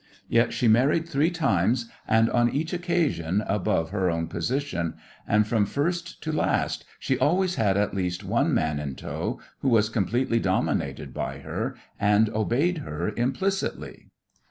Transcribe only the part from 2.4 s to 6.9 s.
each occasion above her own position, and from first to last